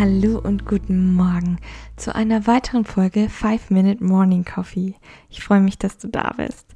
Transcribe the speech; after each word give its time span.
Hallo 0.00 0.38
und 0.38 0.64
guten 0.64 1.12
Morgen 1.12 1.58
zu 1.96 2.14
einer 2.14 2.46
weiteren 2.46 2.86
Folge 2.86 3.28
5 3.28 3.68
Minute 3.68 4.02
Morning 4.02 4.46
Coffee. 4.46 4.94
Ich 5.28 5.44
freue 5.44 5.60
mich, 5.60 5.76
dass 5.76 5.98
du 5.98 6.08
da 6.08 6.32
bist. 6.38 6.74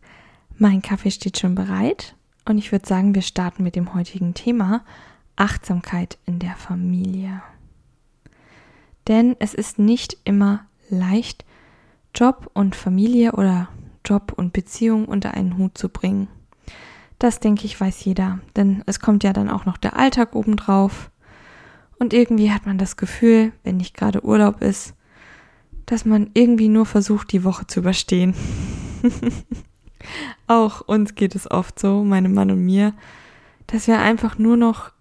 Mein 0.59 0.83
Kaffee 0.83 1.11
steht 1.11 1.39
schon 1.39 1.55
bereit 1.55 2.17
und 2.45 2.59
ich 2.59 2.71
würde 2.71 2.87
sagen, 2.87 3.15
wir 3.15 3.23
starten 3.23 3.63
mit 3.63 3.77
dem 3.77 3.95
heutigen 3.95 4.35
Thema 4.35 4.85
Achtsamkeit 5.37 6.19
in 6.27 6.39
der 6.39 6.55
Familie. 6.57 7.43
Denn 9.09 9.37
es 9.39 9.55
ist 9.55 9.79
nicht 9.79 10.19
immer 10.25 10.67
leicht, 10.91 11.47
Job 12.15 12.51
und 12.53 12.77
Familie 12.77 13.33
oder 13.33 13.71
Job 14.05 14.35
und 14.37 14.53
Beziehung 14.53 15.07
unter 15.07 15.33
einen 15.33 15.57
Hut 15.57 15.79
zu 15.79 15.89
bringen. 15.89 16.29
Das 17.19 17.41
denke 17.41 17.65
ich, 17.65 17.81
weiß 17.81 18.05
jeder, 18.05 18.41
denn 18.55 18.83
es 18.85 19.01
kommt 19.01 19.25
ja 19.25 19.33
dann 19.33 19.49
auch 19.49 19.65
noch 19.65 19.79
der 19.79 19.99
Alltag 19.99 20.35
obendrauf. 20.35 21.11
Und 22.05 22.13
irgendwie 22.13 22.53
hat 22.53 22.67
man 22.67 22.77
das 22.77 22.99
Gefühl, 22.99 23.53
wenn 23.63 23.79
nicht 23.79 23.97
gerade 23.97 24.23
Urlaub 24.27 24.61
ist, 24.61 24.93
dass 25.87 26.05
man 26.05 26.29
irgendwie 26.35 26.69
nur 26.69 26.85
versucht, 26.85 27.33
die 27.33 27.45
Woche 27.45 27.67
zu 27.67 27.81
überstehen. 27.81 28.35
Auch 30.47 30.83
uns 30.83 31.15
geht 31.15 31.35
es 31.35 31.51
oft 31.51 31.79
so, 31.79 32.05
meinem 32.05 32.35
Mann 32.35 32.51
und 32.51 32.63
mir, 32.63 32.93
dass 33.69 33.87
wir 33.87 34.01
einfach 34.01 34.37
nur 34.37 34.59
noch 34.59 34.93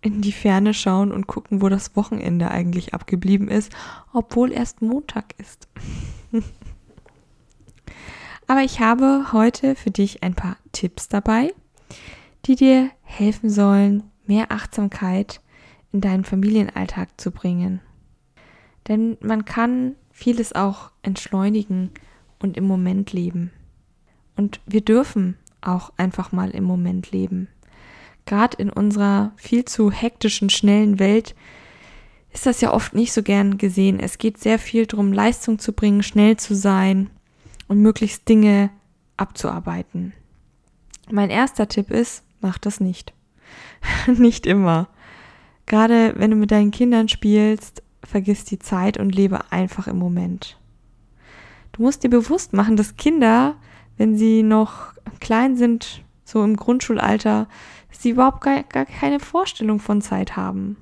in 0.00 0.22
die 0.22 0.30
Ferne 0.30 0.74
schauen 0.74 1.10
und 1.10 1.26
gucken, 1.26 1.60
wo 1.60 1.68
das 1.68 1.96
Wochenende 1.96 2.52
eigentlich 2.52 2.94
abgeblieben 2.94 3.48
ist, 3.48 3.72
obwohl 4.12 4.52
erst 4.52 4.80
Montag 4.80 5.34
ist. 5.38 5.66
Aber 8.46 8.60
ich 8.60 8.78
habe 8.78 9.32
heute 9.32 9.74
für 9.74 9.90
dich 9.90 10.22
ein 10.22 10.34
paar 10.34 10.56
Tipps 10.70 11.08
dabei, 11.08 11.52
die 12.44 12.54
dir 12.54 12.92
helfen 13.02 13.50
sollen, 13.50 14.04
mehr 14.24 14.52
Achtsamkeit 14.52 15.40
in 15.94 16.00
deinen 16.00 16.24
Familienalltag 16.24 17.08
zu 17.18 17.30
bringen. 17.30 17.80
Denn 18.88 19.16
man 19.20 19.44
kann 19.44 19.94
vieles 20.10 20.52
auch 20.52 20.90
entschleunigen 21.02 21.90
und 22.40 22.56
im 22.56 22.66
Moment 22.66 23.12
leben. 23.12 23.52
Und 24.36 24.60
wir 24.66 24.82
dürfen 24.82 25.38
auch 25.60 25.92
einfach 25.96 26.32
mal 26.32 26.50
im 26.50 26.64
Moment 26.64 27.12
leben. 27.12 27.48
Gerade 28.26 28.56
in 28.56 28.70
unserer 28.70 29.32
viel 29.36 29.64
zu 29.64 29.90
hektischen, 29.90 30.50
schnellen 30.50 30.98
Welt 30.98 31.36
ist 32.32 32.46
das 32.46 32.60
ja 32.60 32.72
oft 32.74 32.94
nicht 32.94 33.12
so 33.12 33.22
gern 33.22 33.56
gesehen. 33.56 34.00
Es 34.00 34.18
geht 34.18 34.38
sehr 34.38 34.58
viel 34.58 34.86
darum, 34.86 35.12
Leistung 35.12 35.60
zu 35.60 35.72
bringen, 35.72 36.02
schnell 36.02 36.36
zu 36.36 36.56
sein 36.56 37.08
und 37.68 37.80
möglichst 37.80 38.28
Dinge 38.28 38.70
abzuarbeiten. 39.16 40.12
Mein 41.08 41.30
erster 41.30 41.68
Tipp 41.68 41.90
ist, 41.90 42.24
mach 42.40 42.58
das 42.58 42.80
nicht. 42.80 43.12
nicht 44.06 44.46
immer. 44.46 44.88
Gerade 45.66 46.14
wenn 46.16 46.30
du 46.30 46.36
mit 46.36 46.50
deinen 46.50 46.70
Kindern 46.70 47.08
spielst, 47.08 47.82
vergiss 48.02 48.44
die 48.44 48.58
Zeit 48.58 48.98
und 48.98 49.14
lebe 49.14 49.52
einfach 49.52 49.86
im 49.86 49.98
Moment. 49.98 50.58
Du 51.72 51.82
musst 51.82 52.04
dir 52.04 52.10
bewusst 52.10 52.52
machen, 52.52 52.76
dass 52.76 52.96
Kinder 52.96 53.56
wenn 53.96 54.16
sie 54.16 54.42
noch 54.42 54.92
klein 55.20 55.56
sind, 55.56 56.02
so 56.24 56.42
im 56.42 56.56
Grundschulalter, 56.56 57.48
sie 57.90 58.10
überhaupt 58.10 58.40
gar, 58.40 58.62
gar 58.64 58.86
keine 58.86 59.20
Vorstellung 59.20 59.78
von 59.78 60.02
Zeit 60.02 60.36
haben. 60.36 60.76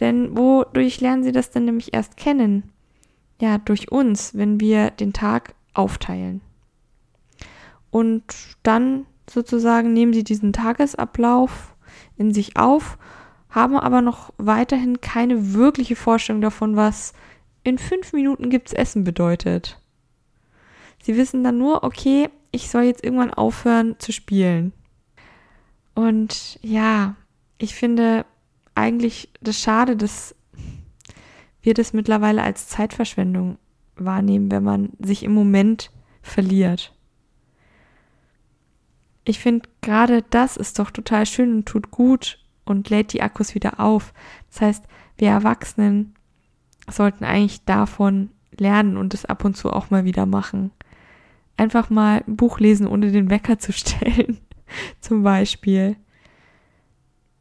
Denn 0.00 0.36
wodurch 0.36 1.00
lernen 1.00 1.24
sie 1.24 1.32
das 1.32 1.50
dann 1.50 1.64
nämlich 1.64 1.94
erst 1.94 2.16
kennen? 2.16 2.70
Ja, 3.40 3.58
durch 3.58 3.92
uns, 3.92 4.34
wenn 4.34 4.60
wir 4.60 4.90
den 4.90 5.12
Tag 5.12 5.54
aufteilen. 5.74 6.40
Und 7.90 8.24
dann 8.62 9.06
sozusagen 9.30 9.92
nehmen 9.92 10.12
sie 10.12 10.24
diesen 10.24 10.52
Tagesablauf 10.52 11.74
in 12.16 12.34
sich 12.34 12.56
auf, 12.56 12.98
haben 13.50 13.76
aber 13.76 14.02
noch 14.02 14.32
weiterhin 14.36 15.00
keine 15.00 15.54
wirkliche 15.54 15.96
Vorstellung 15.96 16.42
davon, 16.42 16.76
was 16.76 17.14
in 17.64 17.78
fünf 17.78 18.12
Minuten 18.12 18.50
gibt's 18.50 18.72
Essen 18.72 19.04
bedeutet. 19.04 19.80
Sie 21.02 21.16
wissen 21.16 21.44
dann 21.44 21.58
nur, 21.58 21.84
okay, 21.84 22.28
ich 22.50 22.70
soll 22.70 22.82
jetzt 22.82 23.04
irgendwann 23.04 23.32
aufhören 23.32 23.96
zu 23.98 24.12
spielen. 24.12 24.72
Und 25.94 26.58
ja, 26.62 27.16
ich 27.58 27.74
finde 27.74 28.24
eigentlich 28.74 29.30
das 29.40 29.60
schade, 29.60 29.96
dass 29.96 30.34
wir 31.62 31.74
das 31.74 31.92
mittlerweile 31.92 32.42
als 32.42 32.68
Zeitverschwendung 32.68 33.58
wahrnehmen, 33.96 34.50
wenn 34.50 34.62
man 34.62 34.90
sich 35.00 35.24
im 35.24 35.32
Moment 35.32 35.90
verliert. 36.22 36.94
Ich 39.24 39.40
finde 39.40 39.68
gerade 39.80 40.22
das 40.30 40.56
ist 40.56 40.78
doch 40.78 40.90
total 40.90 41.26
schön 41.26 41.52
und 41.52 41.66
tut 41.66 41.90
gut 41.90 42.38
und 42.68 42.90
lädt 42.90 43.12
die 43.12 43.22
Akkus 43.22 43.54
wieder 43.54 43.80
auf. 43.80 44.12
Das 44.50 44.60
heißt, 44.60 44.84
wir 45.16 45.28
Erwachsenen 45.28 46.14
sollten 46.90 47.24
eigentlich 47.24 47.64
davon 47.64 48.30
lernen 48.56 48.96
und 48.96 49.14
es 49.14 49.24
ab 49.24 49.44
und 49.44 49.56
zu 49.56 49.72
auch 49.72 49.90
mal 49.90 50.04
wieder 50.04 50.26
machen 50.26 50.72
einfach 51.58 51.90
mal 51.90 52.24
ein 52.26 52.36
Buch 52.36 52.60
lesen, 52.60 52.86
ohne 52.86 53.10
den 53.10 53.28
Wecker 53.28 53.58
zu 53.58 53.72
stellen, 53.74 54.38
zum 55.00 55.22
Beispiel. 55.22 55.96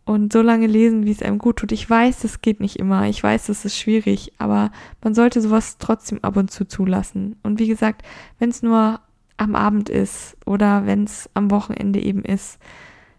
Und 0.03 0.31
so 0.31 0.41
lange 0.41 0.67
lesen, 0.67 1.05
wie 1.05 1.11
es 1.11 1.21
einem 1.21 1.37
gut 1.37 1.57
tut. 1.57 1.73
Ich 1.73 1.89
weiß, 1.89 2.21
das 2.21 2.41
geht 2.41 2.61
nicht 2.61 2.77
immer. 2.77 3.07
Ich 3.07 3.21
weiß, 3.21 3.47
das 3.47 3.65
ist 3.65 3.77
schwierig, 3.77 4.31
aber 4.37 4.71
man 5.03 5.13
sollte 5.13 5.41
sowas 5.41 5.77
trotzdem 5.79 6.19
ab 6.21 6.37
und 6.37 6.49
zu 6.49 6.65
zulassen. 6.65 7.35
Und 7.43 7.59
wie 7.59 7.67
gesagt, 7.67 8.03
wenn 8.39 8.49
es 8.49 8.63
nur 8.63 9.01
am 9.35 9.55
Abend 9.55 9.89
ist 9.89 10.37
oder 10.45 10.85
wenn 10.85 11.03
es 11.03 11.29
am 11.33 11.51
Wochenende 11.51 12.01
eben 12.01 12.23
ist, 12.23 12.57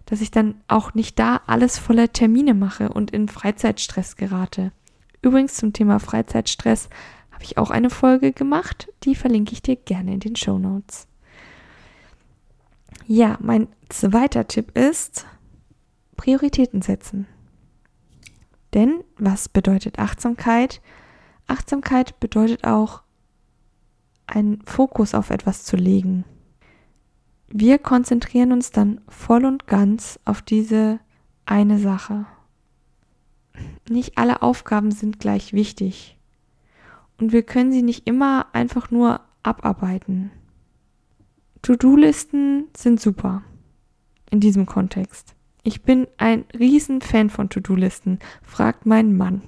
dass 0.08 0.22
ich 0.22 0.30
dann 0.30 0.54
auch 0.68 0.94
nicht 0.94 1.18
da 1.18 1.42
alles 1.46 1.78
voller 1.78 2.10
Termine 2.10 2.54
mache 2.54 2.88
und 2.88 3.10
in 3.10 3.28
Freizeitstress 3.28 4.16
gerate. 4.16 4.72
Übrigens 5.20 5.54
zum 5.56 5.74
Thema 5.74 6.00
Freizeitstress 6.00 6.88
habe 7.30 7.44
ich 7.44 7.58
auch 7.58 7.70
eine 7.70 7.90
Folge 7.90 8.32
gemacht, 8.32 8.88
die 9.04 9.14
verlinke 9.14 9.52
ich 9.52 9.60
dir 9.60 9.76
gerne 9.76 10.14
in 10.14 10.20
den 10.20 10.34
Show 10.34 10.58
Notes. 10.58 11.08
Ja, 13.06 13.36
mein 13.42 13.68
zweiter 13.90 14.48
Tipp 14.48 14.76
ist 14.78 15.26
Prioritäten 16.16 16.80
setzen. 16.80 17.26
Denn 18.72 19.04
was 19.18 19.50
bedeutet 19.50 19.98
Achtsamkeit? 19.98 20.80
Achtsamkeit 21.46 22.18
bedeutet 22.18 22.64
auch, 22.64 23.02
einen 24.26 24.62
Fokus 24.62 25.14
auf 25.14 25.28
etwas 25.28 25.64
zu 25.64 25.76
legen. 25.76 26.24
Wir 27.50 27.78
konzentrieren 27.78 28.52
uns 28.52 28.70
dann 28.70 29.00
voll 29.08 29.44
und 29.44 29.66
ganz 29.66 30.20
auf 30.24 30.42
diese 30.42 31.00
eine 31.46 31.78
Sache. 31.78 32.26
Nicht 33.88 34.18
alle 34.18 34.42
Aufgaben 34.42 34.90
sind 34.90 35.18
gleich 35.18 35.52
wichtig. 35.52 36.18
Und 37.18 37.32
wir 37.32 37.42
können 37.42 37.72
sie 37.72 37.82
nicht 37.82 38.06
immer 38.06 38.46
einfach 38.52 38.90
nur 38.90 39.20
abarbeiten. 39.42 40.30
To-Do-Listen 41.62 42.68
sind 42.76 43.00
super 43.00 43.42
in 44.30 44.40
diesem 44.40 44.66
Kontext. 44.66 45.34
Ich 45.62 45.82
bin 45.82 46.06
ein 46.18 46.44
Riesenfan 46.56 47.30
von 47.30 47.48
To-Do-Listen, 47.48 48.18
fragt 48.42 48.86
mein 48.86 49.16
Mann. 49.16 49.42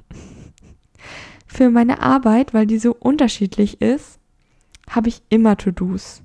Für 1.46 1.70
meine 1.70 2.00
Arbeit, 2.00 2.54
weil 2.54 2.66
die 2.66 2.78
so 2.78 2.94
unterschiedlich 2.94 3.80
ist, 3.80 4.18
habe 4.88 5.08
ich 5.08 5.22
immer 5.28 5.56
To-Dos. 5.56 6.22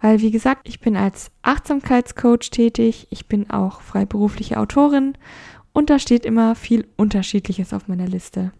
Weil, 0.00 0.20
wie 0.20 0.30
gesagt, 0.30 0.68
ich 0.68 0.80
bin 0.80 0.96
als 0.96 1.30
Achtsamkeitscoach 1.42 2.50
tätig, 2.50 3.06
ich 3.10 3.26
bin 3.26 3.50
auch 3.50 3.80
freiberufliche 3.80 4.58
Autorin 4.58 5.16
und 5.72 5.90
da 5.90 5.98
steht 5.98 6.26
immer 6.26 6.54
viel 6.54 6.86
Unterschiedliches 6.96 7.72
auf 7.72 7.88
meiner 7.88 8.06
Liste. 8.06 8.52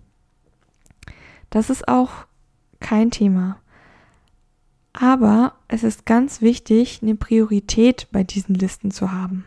Das 1.50 1.70
ist 1.70 1.86
auch 1.86 2.26
kein 2.80 3.10
Thema. 3.10 3.60
Aber 4.92 5.54
es 5.68 5.82
ist 5.82 6.06
ganz 6.06 6.40
wichtig, 6.40 7.00
eine 7.02 7.16
Priorität 7.16 8.08
bei 8.12 8.22
diesen 8.22 8.54
Listen 8.54 8.90
zu 8.90 9.12
haben. 9.12 9.44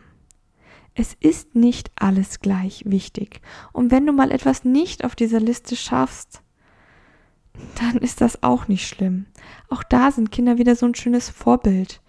Es 0.94 1.14
ist 1.20 1.54
nicht 1.54 1.90
alles 1.96 2.40
gleich 2.40 2.82
wichtig. 2.84 3.40
Und 3.72 3.90
wenn 3.90 4.04
du 4.04 4.12
mal 4.12 4.30
etwas 4.30 4.64
nicht 4.64 5.04
auf 5.04 5.14
dieser 5.14 5.40
Liste 5.40 5.76
schaffst, 5.76 6.42
dann 7.76 7.98
ist 7.98 8.20
das 8.20 8.42
auch 8.42 8.68
nicht 8.68 8.86
schlimm. 8.86 9.26
Auch 9.68 9.82
da 9.82 10.10
sind 10.10 10.32
Kinder 10.32 10.58
wieder 10.58 10.76
so 10.76 10.86
ein 10.86 10.94
schönes 10.94 11.28
Vorbild. 11.28 12.00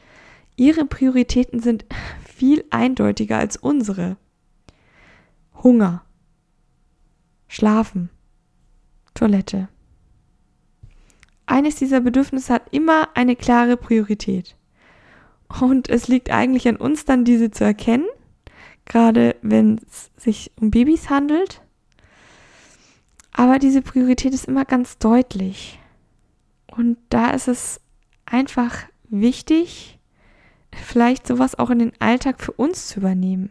Ihre 0.56 0.86
Prioritäten 0.86 1.60
sind 1.62 1.86
viel 2.26 2.64
eindeutiger 2.70 3.38
als 3.38 3.58
unsere. 3.58 4.18
Hunger, 5.62 6.04
Schlafen, 7.48 8.10
Toilette, 9.14 9.68
eines 11.50 11.76
dieser 11.76 12.00
Bedürfnisse 12.00 12.54
hat 12.54 12.72
immer 12.72 13.10
eine 13.16 13.36
klare 13.36 13.76
Priorität. 13.76 14.56
Und 15.60 15.90
es 15.90 16.08
liegt 16.08 16.30
eigentlich 16.30 16.68
an 16.68 16.76
uns 16.76 17.06
dann, 17.06 17.26
diese 17.26 17.50
zu 17.50 17.64
erkennen, 17.64 18.06
gerade 18.86 19.36
wenn 19.42 19.82
es 19.90 20.12
sich 20.16 20.52
um 20.62 20.70
Babys 20.70 21.10
handelt. 21.10 21.64
Aber 23.40 23.58
diese 23.58 23.82
Priorität 23.82 24.34
ist 24.34 24.50
immer 24.50 24.66
ganz 24.66 24.98
deutlich. 24.98 25.80
Und 26.76 26.98
da 27.08 27.30
ist 27.30 27.48
es 27.48 27.80
einfach 28.26 28.80
wichtig, 29.08 29.98
vielleicht 30.74 31.26
sowas 31.26 31.58
auch 31.58 31.70
in 31.70 31.80
den 31.80 31.94
Alltag 32.00 32.42
für 32.42 32.52
uns 32.52 32.90
zu 32.90 33.00
übernehmen. 33.00 33.50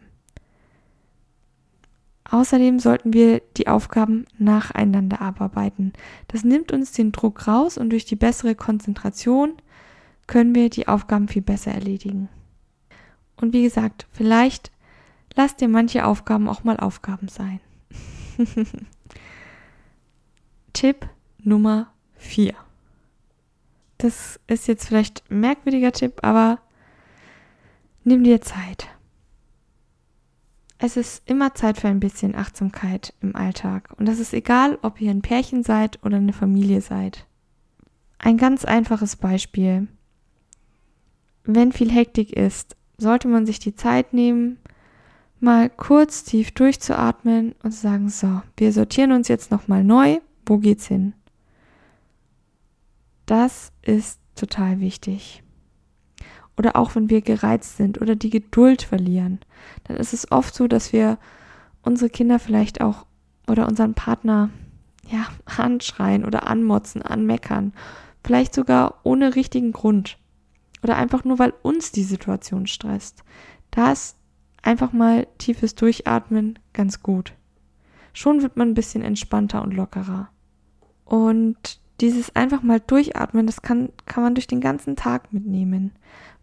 Außerdem 2.29 2.77
sollten 2.77 3.13
wir 3.13 3.41
die 3.57 3.67
Aufgaben 3.67 4.27
nacheinander 4.37 5.21
abarbeiten. 5.21 5.93
Das 6.27 6.43
nimmt 6.43 6.71
uns 6.71 6.91
den 6.91 7.11
Druck 7.11 7.47
raus 7.47 7.79
und 7.79 7.89
durch 7.89 8.05
die 8.05 8.15
bessere 8.15 8.53
Konzentration 8.53 9.53
können 10.27 10.53
wir 10.53 10.69
die 10.69 10.87
Aufgaben 10.87 11.27
viel 11.27 11.41
besser 11.41 11.71
erledigen. 11.71 12.29
Und 13.37 13.53
wie 13.53 13.63
gesagt, 13.63 14.05
vielleicht 14.11 14.69
lasst 15.33 15.61
dir 15.61 15.67
manche 15.67 16.05
Aufgaben 16.05 16.47
auch 16.47 16.63
mal 16.63 16.77
Aufgaben 16.77 17.27
sein. 17.27 17.59
Tipp 20.73 21.07
Nummer 21.39 21.93
4. 22.15 22.53
Das 23.97 24.39
ist 24.47 24.67
jetzt 24.67 24.87
vielleicht 24.87 25.23
ein 25.29 25.41
merkwürdiger 25.41 25.91
Tipp, 25.91 26.19
aber 26.21 26.59
nimm 28.03 28.23
dir 28.23 28.41
Zeit. 28.41 28.87
Es 30.77 30.95
ist 30.95 31.29
immer 31.29 31.53
Zeit 31.53 31.77
für 31.77 31.89
ein 31.89 31.99
bisschen 31.99 32.35
Achtsamkeit 32.35 33.13
im 33.21 33.35
Alltag. 33.35 33.89
Und 33.97 34.07
das 34.07 34.19
ist 34.19 34.33
egal, 34.33 34.79
ob 34.81 35.01
ihr 35.01 35.11
ein 35.11 35.21
Pärchen 35.21 35.61
seid 35.63 35.99
oder 36.05 36.17
eine 36.17 36.31
Familie 36.31 36.79
seid. 36.79 37.25
Ein 38.17 38.37
ganz 38.37 38.63
einfaches 38.63 39.17
Beispiel. 39.17 39.87
Wenn 41.43 41.73
viel 41.73 41.91
Hektik 41.91 42.31
ist, 42.31 42.77
sollte 42.97 43.27
man 43.27 43.45
sich 43.45 43.59
die 43.59 43.75
Zeit 43.75 44.13
nehmen, 44.13 44.57
mal 45.41 45.69
kurz 45.69 46.23
tief 46.23 46.51
durchzuatmen 46.51 47.55
und 47.63 47.71
zu 47.71 47.79
sagen, 47.79 48.09
so, 48.09 48.41
wir 48.55 48.71
sortieren 48.71 49.11
uns 49.11 49.27
jetzt 49.27 49.51
nochmal 49.51 49.83
neu. 49.83 50.19
Wo 50.49 50.57
geht's 50.57 50.87
hin? 50.87 51.13
Das 53.25 53.71
ist 53.83 54.19
total 54.35 54.81
wichtig 54.81 55.43
oder 56.59 56.75
auch 56.75 56.93
wenn 56.93 57.09
wir 57.09 57.21
gereizt 57.21 57.77
sind 57.77 58.01
oder 58.01 58.17
die 58.17 58.29
Geduld 58.29 58.81
verlieren, 58.81 59.39
dann 59.85 59.95
ist 59.95 60.13
es 60.13 60.29
oft 60.29 60.53
so, 60.53 60.67
dass 60.67 60.91
wir 60.91 61.17
unsere 61.83 62.09
Kinder 62.09 62.37
vielleicht 62.37 62.81
auch 62.81 63.05
oder 63.47 63.65
unseren 63.65 63.93
Partner 63.93 64.49
ja 65.09 65.25
anschreien 65.57 66.25
oder 66.25 66.47
anmotzen, 66.47 67.01
anmeckern, 67.01 67.73
vielleicht 68.25 68.53
sogar 68.53 68.99
ohne 69.03 69.35
richtigen 69.35 69.71
Grund 69.71 70.17
oder 70.83 70.97
einfach 70.97 71.23
nur 71.23 71.39
weil 71.39 71.53
uns 71.61 71.93
die 71.93 72.03
Situation 72.03 72.67
stresst. 72.67 73.23
Da 73.71 73.93
ist 73.93 74.17
einfach 74.61 74.91
mal 74.91 75.27
tiefes 75.37 75.75
Durchatmen 75.75 76.59
ganz 76.73 77.01
gut. 77.01 77.33
Schon 78.11 78.41
wird 78.41 78.57
man 78.57 78.71
ein 78.71 78.73
bisschen 78.73 79.01
entspannter 79.01 79.61
und 79.61 79.73
lockerer. 79.73 80.29
Und 81.09 81.79
dieses 82.01 82.35
einfach 82.35 82.61
mal 82.61 82.79
durchatmen, 82.79 83.47
das 83.47 83.63
kann, 83.63 83.89
kann 84.05 84.21
man 84.21 84.35
durch 84.35 84.45
den 84.45 84.61
ganzen 84.61 84.95
Tag 84.95 85.33
mitnehmen. 85.33 85.91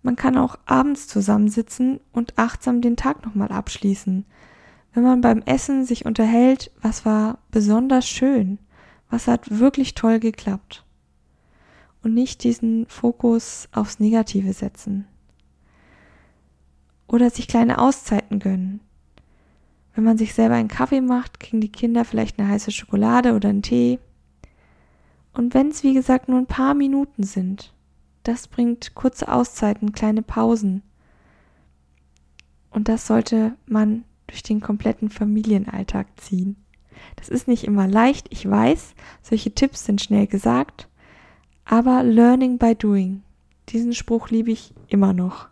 Man 0.02 0.16
kann 0.16 0.36
auch 0.36 0.58
abends 0.66 1.06
zusammensitzen 1.06 2.00
und 2.12 2.36
achtsam 2.36 2.80
den 2.80 2.96
Tag 2.96 3.24
nochmal 3.24 3.52
abschließen. 3.52 4.24
Wenn 4.92 5.02
man 5.04 5.20
beim 5.20 5.40
Essen 5.42 5.84
sich 5.84 6.04
unterhält, 6.04 6.72
was 6.82 7.04
war 7.04 7.38
besonders 7.52 8.08
schön, 8.08 8.58
was 9.08 9.28
hat 9.28 9.60
wirklich 9.60 9.94
toll 9.94 10.18
geklappt. 10.18 10.84
Und 12.02 12.12
nicht 12.12 12.42
diesen 12.42 12.86
Fokus 12.86 13.68
aufs 13.70 14.00
Negative 14.00 14.52
setzen. 14.52 15.06
Oder 17.06 17.30
sich 17.30 17.46
kleine 17.46 17.78
Auszeiten 17.78 18.40
gönnen. 18.40 18.80
Wenn 19.94 20.02
man 20.02 20.18
sich 20.18 20.34
selber 20.34 20.56
einen 20.56 20.66
Kaffee 20.66 21.02
macht, 21.02 21.38
kriegen 21.38 21.60
die 21.60 21.70
Kinder 21.70 22.04
vielleicht 22.04 22.40
eine 22.40 22.48
heiße 22.48 22.72
Schokolade 22.72 23.34
oder 23.36 23.48
einen 23.50 23.62
Tee. 23.62 24.00
Und 25.36 25.52
wenn 25.52 25.68
es, 25.68 25.82
wie 25.82 25.92
gesagt, 25.92 26.30
nur 26.30 26.38
ein 26.38 26.46
paar 26.46 26.72
Minuten 26.72 27.22
sind, 27.22 27.74
das 28.22 28.48
bringt 28.48 28.94
kurze 28.94 29.30
Auszeiten, 29.30 29.92
kleine 29.92 30.22
Pausen. 30.22 30.82
Und 32.70 32.88
das 32.88 33.06
sollte 33.06 33.54
man 33.66 34.04
durch 34.28 34.42
den 34.42 34.62
kompletten 34.62 35.10
Familienalltag 35.10 36.06
ziehen. 36.16 36.56
Das 37.16 37.28
ist 37.28 37.48
nicht 37.48 37.64
immer 37.64 37.86
leicht, 37.86 38.28
ich 38.30 38.48
weiß, 38.48 38.94
solche 39.22 39.52
Tipps 39.54 39.84
sind 39.84 40.00
schnell 40.00 40.26
gesagt, 40.26 40.88
aber 41.66 42.02
learning 42.02 42.56
by 42.56 42.74
doing. 42.74 43.22
Diesen 43.68 43.92
Spruch 43.92 44.30
liebe 44.30 44.50
ich 44.50 44.72
immer 44.88 45.12
noch. 45.12 45.48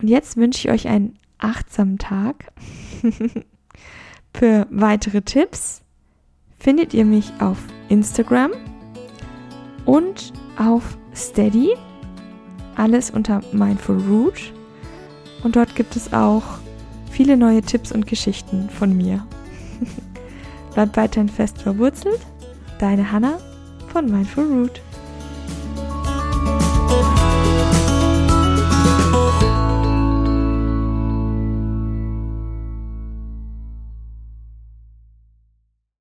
Und 0.00 0.08
jetzt 0.08 0.38
wünsche 0.38 0.66
ich 0.66 0.72
euch 0.72 0.88
einen 0.88 1.18
achtsamen 1.36 1.98
Tag. 1.98 2.52
Für 4.34 4.66
weitere 4.70 5.20
Tipps 5.20 5.82
findet 6.58 6.94
ihr 6.94 7.04
mich 7.04 7.30
auf 7.40 7.58
Instagram 7.88 8.52
und 9.84 10.32
auf 10.56 10.96
Steady, 11.14 11.74
alles 12.76 13.10
unter 13.10 13.40
Mindful 13.52 13.98
Root. 14.08 14.52
Und 15.42 15.56
dort 15.56 15.74
gibt 15.74 15.94
es 15.96 16.12
auch 16.12 16.42
viele 17.10 17.36
neue 17.36 17.62
Tipps 17.62 17.92
und 17.92 18.06
Geschichten 18.06 18.68
von 18.70 18.96
mir. 18.96 19.26
Bleibt 20.74 20.96
weiterhin 20.96 21.28
fest 21.28 21.62
verwurzelt. 21.62 22.20
Deine 22.78 23.12
Hanna 23.12 23.38
von 23.92 24.10
Mindful 24.10 24.44
Root. 24.44 24.80